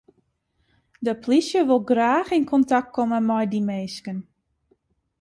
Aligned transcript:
De 1.05 1.13
polysje 1.23 1.61
wol 1.69 1.83
graach 1.89 2.31
yn 2.37 2.49
kontakt 2.51 2.93
komme 2.95 3.19
mei 3.27 3.45
dy 3.51 3.61
minsken. 3.69 4.19